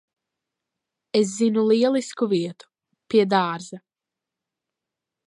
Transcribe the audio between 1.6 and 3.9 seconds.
lielisku vietu. Pie dārza.